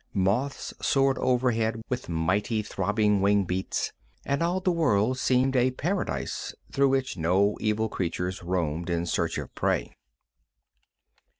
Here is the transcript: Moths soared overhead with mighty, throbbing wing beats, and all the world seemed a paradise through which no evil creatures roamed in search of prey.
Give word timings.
Moths 0.15 0.73
soared 0.81 1.19
overhead 1.19 1.83
with 1.87 2.09
mighty, 2.09 2.63
throbbing 2.63 3.21
wing 3.21 3.43
beats, 3.43 3.93
and 4.25 4.41
all 4.41 4.59
the 4.59 4.71
world 4.71 5.19
seemed 5.19 5.55
a 5.55 5.69
paradise 5.69 6.55
through 6.71 6.89
which 6.89 7.17
no 7.17 7.55
evil 7.59 7.87
creatures 7.87 8.41
roamed 8.41 8.89
in 8.89 9.05
search 9.05 9.37
of 9.37 9.53
prey. 9.53 9.93